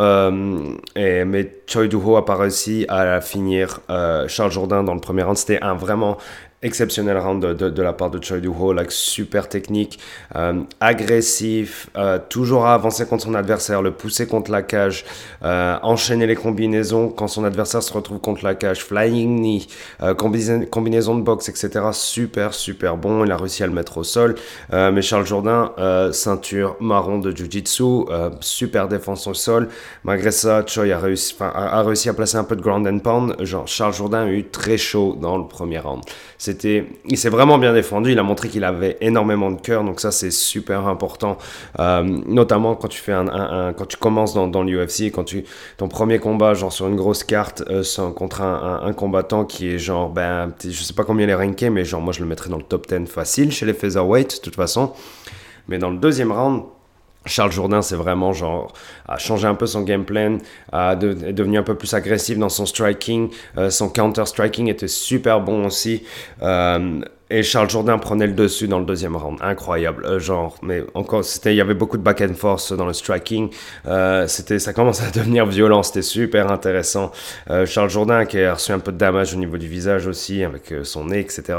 et, 0.97 1.25
mais 1.25 1.57
Choi 1.67 1.89
Doo-ho 1.89 2.17
a 2.17 2.25
pas 2.25 2.37
réussi 2.37 2.87
à 2.89 3.21
finir 3.21 3.81
euh, 3.91 4.29
Charles 4.29 4.53
Jourdain 4.53 4.85
dans 4.85 4.95
le 4.95 5.01
premier 5.01 5.23
round. 5.23 5.37
C'était 5.37 5.61
un 5.63 5.75
vraiment 5.75 6.17
exceptionnel 6.63 7.19
round 7.19 7.45
de, 7.45 7.83
la 7.83 7.93
part 7.93 8.11
de 8.11 8.23
Choi 8.23 8.39
Doo-ho, 8.39 8.73
like, 8.73 8.91
super 8.91 9.49
technique, 9.49 9.99
euh, 10.35 10.63
agressif, 10.81 11.89
euh, 11.97 12.19
toujours 12.29 12.67
à 12.67 12.75
avancer 12.75 13.07
contre 13.07 13.25
son 13.25 13.35
adversaire, 13.35 13.83
le 13.83 13.93
pousser 13.93 14.27
contre 14.27 14.51
la 14.51 14.63
cage, 14.63 15.05
euh, 15.45 15.77
enchaîner 15.83 16.27
les 16.27 16.35
combinaisons 16.35 17.11
quand 17.11 17.29
son 17.29 17.45
adversaire 17.45 17.83
se 17.83 17.93
retrouve 17.93 18.21
contre 18.21 18.45
la 18.45 18.55
cage, 18.55 18.83
flying 18.83 19.39
knee, 19.39 19.67
combinaison, 20.17 21.17
de 21.17 21.23
boxe, 21.23 21.49
etc. 21.49 21.87
Super, 21.93 22.55
super 22.55 22.97
bon, 22.97 23.25
il 23.25 23.31
a 23.31 23.37
réussi 23.37 23.63
à 23.63 23.67
le 23.67 23.73
mettre 23.73 23.99
au 23.99 24.05
sol. 24.05 24.35
mais 24.73 25.03
Charles 25.03 25.27
Jourdain, 25.27 25.73
ceinture 26.13 26.77
marron 26.81 27.19
de 27.19 27.31
Jiu-Jitsu, 27.31 28.07
super 28.41 28.89
défense 28.89 29.27
au 29.27 29.35
sol. 29.35 29.69
Malgré 30.05 30.31
ça, 30.31 30.65
Choi 30.67 30.93
a 30.93 30.99
réussi, 30.99 31.35
a 31.41 31.83
réussi 31.83 32.09
à 32.09 32.15
placer 32.15 32.37
un 32.37 32.45
peu 32.45 32.57
de 32.57 32.63
ground 32.63 32.87
and 32.87 32.99
pound. 33.01 33.37
Genre, 33.45 33.67
Charles 33.67 33.95
Jourdain 33.95 34.27
a 34.27 34.31
eu 34.31 34.45
très 34.45 34.79
chaud 34.79 35.17
dans 35.21 35.37
le 35.37 35.47
premier 35.47 35.79
round. 35.79 36.03
C'était, 36.47 36.87
il 37.07 37.19
s'est 37.19 37.29
vraiment 37.29 37.59
bien 37.59 37.73
défendu. 37.73 38.13
Il 38.13 38.19
a 38.21 38.23
montré 38.23 38.49
qu'il 38.49 38.63
avait 38.63 38.97
énormément 39.01 39.51
de 39.51 39.61
cœur. 39.61 39.83
Donc 39.83 39.99
ça, 39.99 40.13
c'est 40.13 40.31
super 40.31 40.87
important, 40.87 41.39
euh, 41.81 42.05
notamment 42.05 42.77
quand 42.77 42.87
tu 42.87 43.01
fais 43.01 43.13
un, 43.13 43.73
quand 43.77 43.87
tu 43.87 43.97
commences 43.97 44.33
dans, 44.33 44.47
dans 44.47 44.63
l'UFC, 44.63 45.11
quand 45.13 45.25
tu 45.25 45.43
ton 45.77 45.89
premier 45.89 46.21
combat, 46.21 46.55
genre 46.55 46.73
sur 46.73 46.87
une 46.87 46.95
grosse 46.95 47.25
carte, 47.25 47.65
euh, 47.69 47.83
contre 48.15 48.43
un, 48.43 48.93
combattant 48.93 49.45
qui 49.45 49.71
est 49.71 49.79
genre, 49.81 50.09
ben, 50.09 50.53
je 50.63 50.71
sais 50.71 50.95
pas 50.95 51.03
combien 51.03 51.27
il 51.27 51.31
est 51.31 51.35
ranké, 51.35 51.69
mais 51.69 51.85
genre 51.85 52.01
moi 52.01 52.13
je 52.13 52.21
le 52.21 52.27
mettrais 52.27 52.49
dans 52.49 52.59
le 52.59 52.63
top 52.63 52.87
10 52.87 53.07
facile 53.11 53.51
chez 53.51 53.67
les 53.67 53.75
featherweight, 53.75 54.37
de 54.37 54.41
toute 54.41 54.55
façon. 54.55 54.93
Mais 55.67 55.79
dans 55.79 55.91
le 55.91 55.99
deuxième 55.99 56.31
round, 56.31 56.63
Charles 57.27 57.53
Jourdain, 57.53 57.83
c'est 57.83 57.97
vraiment 57.97 58.33
genre 58.33 58.73
a 59.09 59.19
changé 59.19 59.47
un 59.47 59.55
peu 59.55 59.67
son 59.67 59.83
game 59.83 60.05
plan, 60.05 60.39
a 60.73 60.93
est 60.93 61.33
devenu 61.33 61.59
un 61.59 61.63
peu 61.63 61.75
plus 61.75 61.93
agressif 61.95 62.39
dans 62.39 62.49
son 62.49 62.67
striking, 62.67 63.31
euh, 63.59 63.71
son 63.71 63.89
counter 63.89 64.27
striking 64.27 64.69
était 64.69 64.89
super 64.89 65.41
bon 65.41 65.67
aussi. 65.67 66.03
Euh, 66.43 67.01
et 67.29 67.43
Charles 67.43 67.69
Jourdain 67.69 67.99
prenait 67.99 68.29
le 68.29 68.35
dessus 68.35 68.69
dans 68.69 68.79
le 68.79 68.85
deuxième 68.85 69.17
round. 69.17 69.39
Incroyable, 69.43 70.05
euh, 70.07 70.21
genre. 70.21 70.57
Mais 70.63 70.85
encore, 70.95 71.25
c'était, 71.25 71.53
il 71.53 71.57
y 71.57 71.61
avait 71.61 71.75
beaucoup 71.75 71.97
de 71.97 72.03
back 72.03 72.21
and 72.21 72.35
force 72.35 72.73
dans 72.73 72.87
le 72.87 72.93
striking. 72.93 73.51
Euh, 73.89 74.29
c'était, 74.29 74.61
ça 74.61 74.73
commence 74.73 75.03
à 75.03 75.11
devenir 75.15 75.45
violent. 75.45 75.83
C'était 75.83 76.03
super 76.03 76.53
intéressant. 76.53 77.11
Euh, 77.51 77.67
Charles 77.67 77.91
Jourdain 77.91 78.27
qui 78.27 78.41
a 78.41 78.55
reçu 78.55 78.71
un 78.71 78.79
peu 78.79 78.93
de 78.93 78.99
damage 78.99 79.35
au 79.35 79.39
niveau 79.39 79.59
du 79.59 79.67
visage 79.67 80.07
aussi, 80.07 80.45
avec 80.45 80.73
son 80.85 81.07
nez, 81.07 81.19
etc. 81.19 81.59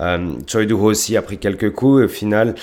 Euh, 0.00 0.32
Choi 0.46 0.64
Doo 0.64 0.82
aussi 0.82 1.16
a 1.16 1.22
pris 1.22 1.36
quelques 1.36 1.72
coups. 1.72 2.04
Au 2.04 2.08
final, 2.08 2.54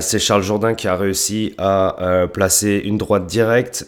c'est 0.00 0.18
Charles 0.18 0.42
Jourdain 0.42 0.74
qui 0.74 0.88
a 0.88 0.96
réussi 0.96 1.54
à 1.58 2.26
placer 2.32 2.82
une 2.84 2.98
droite 2.98 3.26
directe 3.26 3.86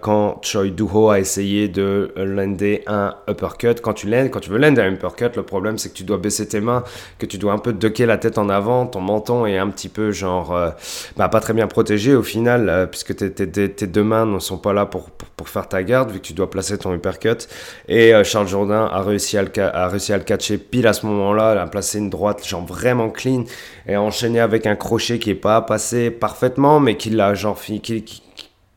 quand 0.00 0.40
Choi 0.42 0.68
Doo 0.70 1.10
a 1.10 1.18
essayé 1.18 1.68
de 1.68 2.12
lander 2.16 2.82
un 2.86 3.14
uppercut. 3.28 3.80
Quand 3.80 3.92
tu 3.92 4.08
quand 4.30 4.40
tu 4.40 4.50
veux 4.50 4.58
lander 4.58 4.80
un 4.80 4.92
uppercut, 4.92 5.36
le 5.36 5.42
problème 5.42 5.76
c'est 5.76 5.90
que 5.90 5.94
tu 5.94 6.04
dois 6.04 6.16
baisser 6.16 6.48
tes 6.48 6.60
mains, 6.60 6.82
que 7.18 7.26
tu 7.26 7.36
dois 7.36 7.57
un 7.58 7.60
peu 7.60 7.72
ducker 7.72 8.06
la 8.06 8.18
tête 8.18 8.38
en 8.38 8.48
avant, 8.48 8.86
ton 8.86 9.00
menton 9.00 9.44
est 9.44 9.58
un 9.58 9.68
petit 9.68 9.88
peu 9.88 10.12
genre 10.12 10.54
euh, 10.54 10.70
bah, 11.16 11.28
pas 11.28 11.40
très 11.40 11.52
bien 11.52 11.66
protégé 11.66 12.14
au 12.14 12.22
final, 12.22 12.68
euh, 12.68 12.86
puisque 12.86 13.16
tes, 13.16 13.86
deux 13.86 14.04
mains 14.04 14.26
ne 14.26 14.38
sont 14.38 14.58
pas 14.58 14.72
là 14.72 14.86
pour, 14.86 15.10
pour, 15.10 15.48
faire 15.48 15.68
ta 15.68 15.82
garde, 15.82 16.12
vu 16.12 16.20
que 16.20 16.24
tu 16.24 16.34
dois 16.34 16.48
placer 16.50 16.78
ton 16.78 16.94
uppercut. 16.94 17.48
Et 17.88 18.14
euh, 18.14 18.22
Charles 18.22 18.46
Jourdain 18.46 18.88
a 18.92 19.02
réussi 19.02 19.36
à, 19.36 19.42
le, 19.42 19.50
a 19.58 19.88
réussi 19.88 20.12
à 20.12 20.18
le 20.18 20.24
catcher 20.24 20.56
pile 20.56 20.86
à 20.86 20.92
ce 20.92 21.04
moment-là, 21.06 21.60
a 21.60 21.66
placé 21.66 21.98
une 21.98 22.10
droite 22.10 22.46
genre 22.46 22.64
vraiment 22.64 23.10
clean, 23.10 23.44
et 23.86 23.94
a 23.94 24.02
enchaîné 24.02 24.38
avec 24.38 24.66
un 24.66 24.76
crochet 24.76 25.18
qui 25.18 25.30
est 25.30 25.34
pas 25.34 25.60
passé 25.60 26.10
parfaitement, 26.10 26.78
mais 26.78 26.96
qui 26.96 27.10
l'a 27.10 27.34
genre 27.34 27.60
qui, 27.60 27.80
qui, 27.80 28.22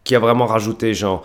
qui 0.03 0.15
a 0.15 0.19
vraiment 0.19 0.47
rajouté 0.47 0.93
genre 0.95 1.23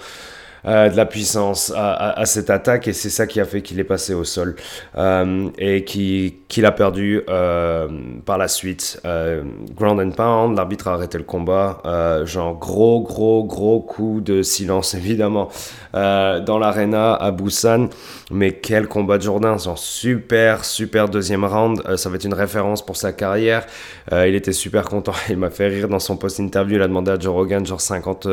euh, 0.66 0.88
de 0.88 0.96
la 0.96 1.06
puissance 1.06 1.73
à, 1.76 2.25
cette 2.25 2.50
attaque 2.50 2.88
et 2.88 2.92
c'est 2.92 3.11
ça 3.11 3.28
qui 3.28 3.40
a 3.40 3.44
fait 3.44 3.62
qu'il 3.62 3.78
est 3.78 3.85
passé 3.85 4.14
au 4.14 4.25
sol 4.25 4.56
euh, 4.99 5.49
et 5.58 5.85
qu'il 5.85 6.66
a 6.66 6.73
perdu 6.73 7.23
euh, 7.28 7.87
par 8.25 8.37
la 8.37 8.49
suite. 8.49 9.00
ground 9.76 10.00
and 10.00 10.11
pound, 10.11 10.56
l'arbitre 10.56 10.88
a 10.88 10.94
arrêté 10.94 11.18
le 11.18 11.25
combat. 11.25 11.82
genre 12.25 12.58
gros, 12.58 13.00
gros, 13.00 13.44
gros 13.44 13.80
coup 13.80 14.20
de 14.20 14.42
silence 14.42 14.94
évidemment 14.94 15.49
dans 15.92 16.58
l'arena 16.58 17.14
à 17.14 17.30
Busan. 17.30 17.88
Mais 18.32 18.52
quel 18.52 18.88
combat 18.88 19.18
de 19.18 19.23
Jourdain, 19.23 19.56
genre 19.56 19.78
super, 19.78 20.64
super 20.64 21.08
deuxième 21.08 21.44
round. 21.44 21.80
ça 21.96 22.11
va 22.11 22.16
être 22.16 22.25
une 22.25 22.35
référence 22.35 22.85
pour 22.85 22.96
sa 22.96 23.12
carrière. 23.12 23.64
il 24.11 24.35
était 24.35 24.52
super 24.52 24.85
content. 24.85 25.12
Il 25.30 25.37
m'a 25.37 25.50
fait 25.50 25.68
rire 25.68 25.88
dans 25.88 26.00
son 26.00 26.16
post-interview. 26.16 26.76
Il 26.76 26.82
a 26.82 26.88
demandé 26.88 27.12
à 27.12 27.18
Joe 27.18 27.32
Rogan 27.32 27.64
genre 27.64 27.80
50... 27.80 28.26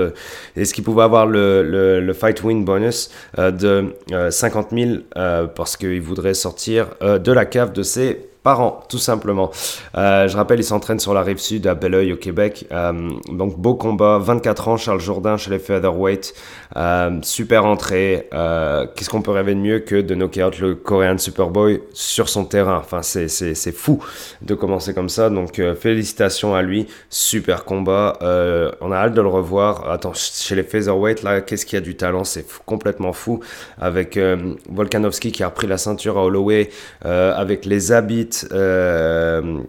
Est-ce 0.55 0.73
qu'il 0.73 0.83
pouvait 0.83 1.03
avoir 1.03 1.25
le, 1.25 1.61
le, 1.63 1.99
le 1.99 2.13
fight 2.23 2.41
win 2.43 2.63
bonus 2.63 3.09
euh, 3.37 3.51
de 3.51 4.29
50 4.29 4.71
euh, 4.71 4.85
000 4.85 5.01
euh, 5.17 5.47
parce 5.47 5.75
qu'il 5.75 6.01
voudrait 6.01 6.33
sortir 6.33 6.87
de 7.01 7.31
la 7.31 7.45
cave 7.45 7.73
de 7.73 7.83
ses 7.83 8.29
par 8.43 8.59
an, 8.59 8.83
tout 8.89 8.97
simplement. 8.97 9.51
Euh, 9.97 10.27
je 10.27 10.35
rappelle, 10.35 10.59
il 10.59 10.65
s'entraîne 10.65 10.99
sur 10.99 11.13
la 11.13 11.23
rive 11.23 11.37
sud 11.37 11.65
à 11.65 11.75
Belleuil 11.75 12.11
au 12.11 12.17
Québec. 12.17 12.67
Euh, 12.73 13.09
donc 13.31 13.57
beau 13.57 13.75
combat, 13.75 14.17
24 14.17 14.67
ans, 14.67 14.77
Charles 14.77 14.99
Jourdain 14.99 15.37
chez 15.37 15.49
les 15.49 15.59
featherweight. 15.59 16.33
Euh, 16.75 17.19
super 17.21 17.65
entrée. 17.65 18.27
Qu'est-ce 18.31 19.09
qu'on 19.09 19.21
peut 19.21 19.31
rêver 19.31 19.55
de 19.55 19.59
mieux 19.59 19.79
que 19.79 20.01
de 20.01 20.13
knocker 20.13 20.43
out 20.43 20.59
le 20.59 20.75
Korean 20.75 21.17
Superboy 21.17 21.81
sur 21.93 22.27
son 22.27 22.43
terrain? 22.43 22.77
Enfin, 22.77 23.01
c'est 23.01 23.71
fou 23.71 24.03
de 24.41 24.55
commencer 24.55 24.93
comme 24.93 25.09
ça. 25.09 25.29
Donc 25.29 25.61
félicitations 25.79 26.53
à 26.53 26.61
lui. 26.61 26.87
Super 27.09 27.63
combat. 27.63 28.17
on 28.81 28.91
a 28.91 28.97
hâte 28.97 29.13
de 29.13 29.21
le 29.21 29.29
revoir. 29.29 29.89
Attends, 29.89 30.13
chez 30.13 30.55
les 30.55 30.63
featherweight, 30.63 31.23
là, 31.23 31.39
qu'est-ce 31.39 31.65
qu'il 31.65 31.77
y 31.77 31.81
a 31.81 31.85
du 31.85 31.95
talent? 31.95 32.25
C'est 32.25 32.45
complètement 32.65 33.13
fou. 33.13 33.39
Avec 33.79 34.19
Volkanovski 34.69 35.31
qui 35.31 35.43
a 35.43 35.47
repris 35.47 35.67
la 35.67 35.77
ceinture 35.77 36.17
à 36.17 36.25
Holloway, 36.25 36.69
avec 37.03 37.65
les 37.65 37.93
habits 37.93 38.32
euh, 38.51 39.59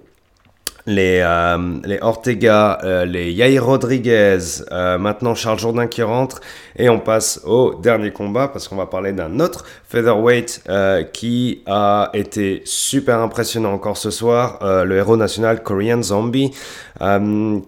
les, 0.86 1.20
euh, 1.22 1.78
les 1.84 1.98
Ortega, 2.02 2.78
euh, 2.84 3.04
les 3.06 3.32
Yair 3.32 3.64
Rodriguez, 3.64 4.38
maintenant 4.70 5.34
Charles 5.34 5.58
Jourdain 5.58 5.86
qui 5.86 6.02
rentre, 6.02 6.40
et 6.76 6.88
on 6.88 6.98
passe 6.98 7.40
au 7.44 7.74
dernier 7.74 8.10
combat 8.10 8.48
parce 8.48 8.68
qu'on 8.68 8.76
va 8.76 8.86
parler 8.86 9.12
d'un 9.12 9.40
autre 9.40 9.64
featherweight 9.88 10.64
qui 11.12 11.62
a 11.66 12.10
été 12.12 12.62
super 12.64 13.20
impressionnant 13.20 13.72
encore 13.72 13.96
ce 13.96 14.10
soir, 14.10 14.58
le 14.84 14.96
héros 14.96 15.16
national 15.16 15.62
Korean 15.62 16.02
Zombie, 16.02 16.50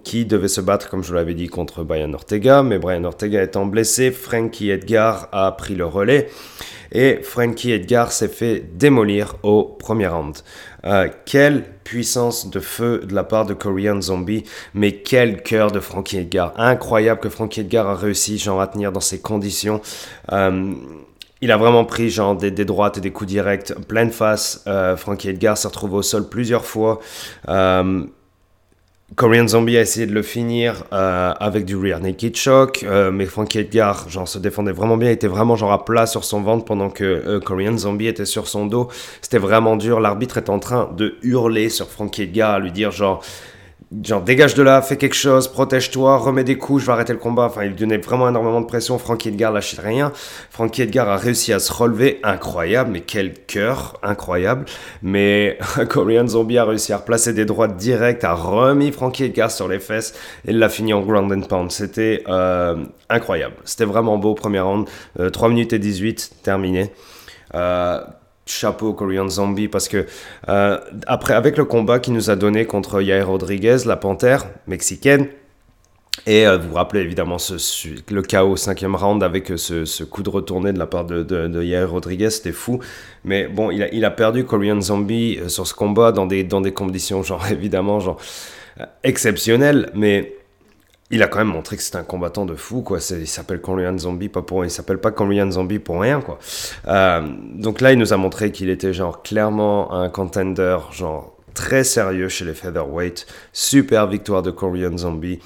qui 0.04 0.26
devait 0.26 0.48
se 0.48 0.60
battre, 0.60 0.90
comme 0.90 1.02
je 1.02 1.14
l'avais 1.14 1.34
dit, 1.34 1.46
contre 1.46 1.84
Brian 1.84 2.12
Ortega, 2.12 2.62
mais 2.62 2.78
Brian 2.78 3.04
Ortega 3.04 3.42
étant 3.42 3.64
blessé, 3.64 4.10
Frankie 4.10 4.70
Edgar 4.70 5.28
a 5.32 5.52
pris 5.52 5.74
le 5.74 5.86
relais 5.86 6.28
et 6.92 7.20
Frankie 7.22 7.72
Edgar 7.72 8.12
s'est 8.12 8.28
fait 8.28 8.60
démolir 8.74 9.36
au 9.42 9.64
premier 9.64 10.06
round. 10.06 10.36
Euh, 10.86 11.08
quelle 11.24 11.64
puissance 11.84 12.48
de 12.48 12.60
feu 12.60 13.02
de 13.06 13.14
la 13.14 13.24
part 13.24 13.44
de 13.44 13.54
Korean 13.54 14.00
Zombie, 14.00 14.44
mais 14.74 14.92
quel 14.92 15.42
cœur 15.42 15.70
de 15.72 15.80
Frankie 15.80 16.18
Edgar. 16.18 16.52
Incroyable 16.56 17.20
que 17.20 17.28
Frankie 17.28 17.60
Edgar 17.60 17.88
a 17.88 17.94
réussi 17.94 18.38
genre, 18.38 18.60
à 18.60 18.68
tenir 18.68 18.92
dans 18.92 19.00
ces 19.00 19.20
conditions. 19.20 19.80
Euh, 20.32 20.72
il 21.42 21.52
a 21.52 21.56
vraiment 21.56 21.84
pris 21.84 22.08
genre 22.08 22.34
des, 22.36 22.50
droites 22.50 22.98
et 22.98 23.00
des 23.00 23.10
coups 23.10 23.28
directs 23.28 23.74
pleine 23.88 24.10
face. 24.10 24.62
Euh, 24.66 24.96
Frankie 24.96 25.28
Edgar 25.28 25.58
s'est 25.58 25.68
retrouvé 25.68 25.96
au 25.96 26.02
sol 26.02 26.28
plusieurs 26.28 26.64
fois. 26.64 27.00
Korean 29.14 29.46
Zombie 29.46 29.78
a 29.78 29.82
essayé 29.82 30.04
de 30.04 30.12
le 30.12 30.22
finir 30.22 30.82
euh, 30.92 31.32
avec 31.38 31.64
du 31.64 31.76
rear 31.76 32.00
naked 32.00 32.36
choke, 32.36 32.82
euh, 32.82 33.12
mais 33.12 33.24
Frankie 33.26 33.58
Edgar 33.58 34.08
genre, 34.08 34.26
se 34.26 34.38
défendait 34.38 34.72
vraiment 34.72 34.96
bien, 34.96 35.10
était 35.10 35.28
vraiment 35.28 35.54
genre 35.54 35.70
à 35.70 35.84
plat 35.84 36.06
sur 36.06 36.24
son 36.24 36.42
ventre 36.42 36.64
pendant 36.64 36.90
que 36.90 37.04
euh, 37.04 37.38
Korean 37.38 37.78
Zombie 37.78 38.08
était 38.08 38.24
sur 38.24 38.48
son 38.48 38.66
dos. 38.66 38.88
C'était 39.22 39.38
vraiment 39.38 39.76
dur. 39.76 40.00
L'arbitre 40.00 40.38
est 40.38 40.50
en 40.50 40.58
train 40.58 40.90
de 40.96 41.14
hurler 41.22 41.68
sur 41.68 41.88
Frankie 41.88 42.22
Edgar, 42.22 42.54
à 42.54 42.58
lui 42.58 42.72
dire 42.72 42.90
genre 42.90 43.22
genre 44.02 44.22
dégage 44.22 44.54
de 44.54 44.62
là, 44.62 44.82
fais 44.82 44.96
quelque 44.96 45.14
chose, 45.14 45.48
protège-toi, 45.48 46.18
remets 46.18 46.44
des 46.44 46.58
coups, 46.58 46.82
je 46.82 46.86
vais 46.86 46.92
arrêter 46.92 47.12
le 47.12 47.18
combat. 47.18 47.44
Enfin, 47.44 47.64
il 47.64 47.74
donnait 47.74 47.98
vraiment 47.98 48.28
énormément 48.28 48.60
de 48.60 48.66
pression. 48.66 48.98
Frankie 48.98 49.28
Edgar 49.28 49.52
lâchait 49.52 49.80
rien. 49.80 50.12
Frankie 50.50 50.82
Edgar 50.82 51.08
a 51.08 51.16
réussi 51.16 51.52
à 51.52 51.58
se 51.60 51.72
relever, 51.72 52.18
incroyable, 52.22 52.90
mais 52.92 53.00
quel 53.00 53.34
cœur, 53.34 53.98
incroyable. 54.02 54.64
Mais 55.02 55.58
Korean 55.88 56.26
Zombie 56.26 56.58
a 56.58 56.64
réussi 56.64 56.92
à 56.92 56.98
replacer 56.98 57.32
des 57.32 57.44
droites 57.44 57.76
directes, 57.76 58.24
a 58.24 58.34
remis 58.34 58.90
Frankie 58.90 59.24
Edgar 59.24 59.50
sur 59.50 59.68
les 59.68 59.78
fesses 59.78 60.14
et 60.46 60.52
l'a 60.52 60.68
fini 60.68 60.92
en 60.92 61.00
ground 61.00 61.32
and 61.32 61.42
pound. 61.42 61.70
C'était 61.70 62.24
euh, 62.28 62.84
incroyable. 63.08 63.54
C'était 63.64 63.84
vraiment 63.84 64.18
beau, 64.18 64.34
premier 64.34 64.60
round. 64.60 64.88
3 65.32 65.48
euh, 65.48 65.50
minutes 65.50 65.72
et 65.72 65.78
18, 65.78 66.38
terminé. 66.42 66.90
Euh, 67.54 68.00
chapeau 68.46 68.94
Korean 68.94 69.28
Zombie 69.28 69.68
parce 69.68 69.88
que 69.88 70.06
euh, 70.48 70.78
après 71.06 71.34
avec 71.34 71.56
le 71.58 71.64
combat 71.64 71.98
qu'il 71.98 72.14
nous 72.14 72.30
a 72.30 72.36
donné 72.36 72.64
contre 72.64 73.02
Yair 73.02 73.26
Rodriguez, 73.26 73.78
la 73.84 73.96
panthère 73.96 74.46
mexicaine, 74.66 75.28
et 76.24 76.46
euh, 76.46 76.56
vous 76.56 76.68
vous 76.70 76.74
rappelez 76.74 77.02
évidemment 77.02 77.38
ce, 77.38 77.54
le 78.10 78.22
chaos 78.22 78.56
cinquième 78.56 78.94
round 78.94 79.22
avec 79.22 79.50
euh, 79.50 79.56
ce, 79.56 80.04
coup 80.04 80.22
de 80.22 80.30
retourné 80.30 80.72
de 80.72 80.78
la 80.78 80.86
part 80.86 81.04
de, 81.04 81.22
de, 81.22 81.62
Yair 81.62 81.90
Rodriguez, 81.90 82.30
c'était 82.30 82.52
fou. 82.52 82.80
Mais 83.24 83.48
bon, 83.48 83.70
il 83.70 83.82
a, 83.82 83.92
il 83.92 84.04
a 84.04 84.10
perdu 84.10 84.44
Korean 84.44 84.80
Zombie 84.80 85.38
sur 85.48 85.66
ce 85.66 85.74
combat 85.74 86.12
dans 86.12 86.26
des, 86.26 86.42
dans 86.42 86.60
des 86.60 86.72
conditions 86.72 87.22
genre 87.24 87.46
évidemment 87.50 88.00
genre 88.00 88.18
exceptionnelles, 89.02 89.90
mais 89.94 90.36
il 91.10 91.22
a 91.22 91.28
quand 91.28 91.38
même 91.38 91.48
montré 91.48 91.76
que 91.76 91.82
c'est 91.82 91.96
un 91.96 92.02
combattant 92.02 92.46
de 92.46 92.54
fou, 92.54 92.82
quoi. 92.82 92.98
Il 93.10 93.28
s'appelle 93.28 93.60
Korean 93.60 93.96
Zombie, 93.96 94.28
pas 94.28 94.42
pour, 94.42 94.64
il 94.64 94.70
s'appelle 94.70 94.98
pas 94.98 95.12
Korean 95.12 95.50
Zombie 95.50 95.78
pour 95.78 96.00
rien, 96.00 96.20
quoi. 96.20 96.38
Euh, 96.88 97.22
donc 97.54 97.80
là, 97.80 97.92
il 97.92 97.98
nous 97.98 98.12
a 98.12 98.16
montré 98.16 98.50
qu'il 98.50 98.70
était 98.70 98.92
genre 98.92 99.22
clairement 99.22 99.92
un 99.92 100.08
contender, 100.08 100.78
genre 100.90 101.36
très 101.54 101.84
sérieux 101.84 102.28
chez 102.28 102.44
les 102.44 102.54
featherweight. 102.54 103.26
Super 103.52 104.08
victoire 104.08 104.42
de 104.42 104.50
Korean 104.50 104.98
Zombie. 104.98 105.38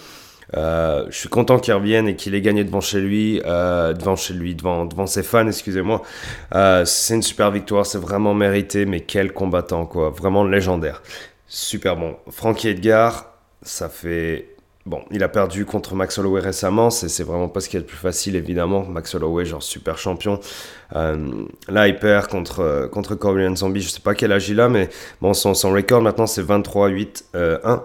Euh, 0.56 1.06
je 1.10 1.16
suis 1.16 1.28
content 1.28 1.58
qu'il 1.58 1.74
revienne 1.74 2.08
et 2.08 2.16
qu'il 2.16 2.34
ait 2.34 2.40
gagné 2.40 2.64
devant 2.64 2.80
chez 2.80 3.00
lui, 3.00 3.40
euh, 3.44 3.92
devant 3.92 4.16
chez 4.16 4.34
lui, 4.34 4.54
devant, 4.54 4.86
devant 4.86 5.06
ses 5.06 5.22
fans, 5.22 5.46
excusez-moi. 5.46 6.02
c'est 6.86 7.14
une 7.14 7.22
super 7.22 7.50
victoire, 7.50 7.84
c'est 7.84 7.98
vraiment 7.98 8.32
mérité, 8.32 8.86
mais 8.86 9.00
quel 9.00 9.32
combattant, 9.32 9.84
quoi. 9.84 10.08
Vraiment 10.08 10.42
légendaire. 10.42 11.02
Super 11.46 11.96
bon. 11.96 12.16
Frankie 12.30 12.68
Edgar, 12.68 13.34
ça 13.62 13.88
fait 13.90 14.56
Bon, 14.86 15.04
il 15.10 15.22
a 15.22 15.28
perdu 15.28 15.66
contre 15.66 15.94
Max 15.94 16.16
Holloway 16.16 16.40
récemment, 16.40 16.88
c'est 16.88 17.22
vraiment 17.22 17.48
pas 17.48 17.60
ce 17.60 17.68
qui 17.68 17.76
est 17.76 17.80
le 17.80 17.86
plus 17.86 17.98
facile 17.98 18.34
évidemment. 18.34 18.86
Max 18.86 19.14
Holloway, 19.14 19.44
genre 19.44 19.62
super 19.62 19.98
champion. 19.98 20.40
Euh, 20.96 21.44
là, 21.68 21.86
il 21.86 21.98
perd 21.98 22.28
contre, 22.28 22.60
euh, 22.60 22.88
contre 22.88 23.18
Zombie, 23.56 23.82
je 23.82 23.90
sais 23.90 24.00
pas 24.00 24.14
quel 24.14 24.32
âge 24.32 24.48
il 24.48 24.58
a, 24.58 24.70
mais 24.70 24.88
bon, 25.20 25.34
son, 25.34 25.52
record 25.70 26.00
maintenant 26.00 26.26
c'est 26.26 26.42
23-8-1. 26.42 27.82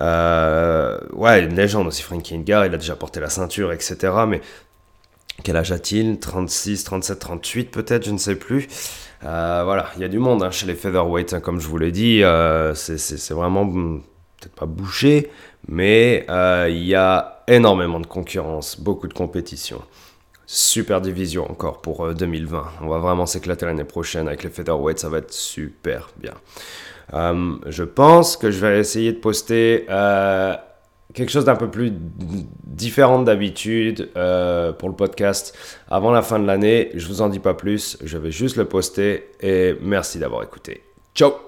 Euh, 0.00 0.98
ouais, 1.12 1.44
une 1.44 1.54
légende 1.54 1.86
aussi, 1.86 2.02
Frankie 2.02 2.34
Edgar, 2.34 2.66
il 2.66 2.74
a 2.74 2.78
déjà 2.78 2.94
porté 2.94 3.20
la 3.20 3.30
ceinture, 3.30 3.72
etc. 3.72 3.96
Mais 4.28 4.42
quel 5.44 5.56
âge 5.56 5.72
a-t-il? 5.72 6.20
36, 6.20 6.84
37, 6.84 7.18
38 7.18 7.70
peut-être, 7.70 8.04
je 8.04 8.10
ne 8.10 8.18
sais 8.18 8.36
plus. 8.36 8.68
voilà, 9.22 9.86
il 9.96 10.02
y 10.02 10.04
a 10.04 10.08
du 10.08 10.18
monde 10.18 10.42
hein, 10.42 10.50
chez 10.50 10.66
les 10.66 10.74
featherweight, 10.74 11.32
hein, 11.32 11.40
comme 11.40 11.58
je 11.58 11.66
vous 11.68 11.78
l'ai 11.78 11.90
dit. 11.90 12.22
c'est 12.74 13.32
vraiment 13.32 13.64
peut-être 14.40 14.54
pas 14.54 14.66
bouché, 14.66 15.30
mais 15.68 16.26
euh, 16.28 16.68
il 16.70 16.84
y 16.84 16.94
a 16.94 17.42
énormément 17.46 18.00
de 18.00 18.06
concurrence, 18.06 18.80
beaucoup 18.80 19.08
de 19.08 19.14
compétition. 19.14 19.82
Super 20.46 21.00
division 21.00 21.50
encore 21.50 21.80
pour 21.80 22.12
2020. 22.14 22.58
Euh, 22.58 22.62
On 22.82 22.88
va 22.88 22.98
vraiment 22.98 23.26
s'éclater 23.26 23.66
l'année 23.66 23.84
prochaine 23.84 24.28
avec 24.28 24.44
les 24.44 24.50
featherweight, 24.50 24.98
ça 24.98 25.08
va 25.08 25.18
être 25.18 25.32
super 25.32 26.10
bien. 26.16 26.34
Euh, 27.14 27.56
je 27.66 27.84
pense 27.84 28.36
que 28.36 28.50
je 28.50 28.58
vais 28.64 28.78
essayer 28.78 29.12
de 29.12 29.18
poster 29.18 29.86
quelque 31.14 31.30
chose 31.30 31.46
d'un 31.46 31.56
peu 31.56 31.68
plus 31.68 31.92
différent 32.64 33.22
d'habitude 33.22 34.10
pour 34.12 34.88
le 34.88 34.94
podcast 34.94 35.56
avant 35.90 36.12
la 36.12 36.22
fin 36.22 36.38
de 36.38 36.46
l'année. 36.46 36.90
Je 36.94 37.06
vous 37.08 37.22
en 37.22 37.28
dis 37.28 37.40
pas 37.40 37.54
plus, 37.54 37.98
je 38.04 38.18
vais 38.18 38.30
juste 38.30 38.56
le 38.56 38.66
poster 38.66 39.30
et 39.40 39.74
merci 39.80 40.18
d'avoir 40.18 40.42
écouté. 40.42 40.82
Ciao 41.14 41.47